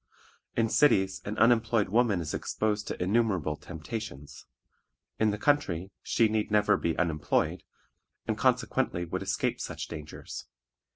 In 0.55 0.67
cities 0.67 1.21
an 1.25 1.37
unemployed 1.37 1.89
woman 1.89 2.21
is 2.21 2.33
exposed 2.33 2.87
to 2.87 2.99
innumerable 2.99 3.55
temptations; 3.55 4.47
in 5.19 5.29
the 5.29 5.37
country 5.37 5.91
she 6.01 6.27
need 6.27 6.49
never 6.49 6.75
be 6.75 6.97
unemployed, 6.97 7.61
and 8.25 8.35
consequently 8.35 9.05
would 9.05 9.21
escape 9.21 9.61
such 9.61 9.89
dangers. 9.89 10.47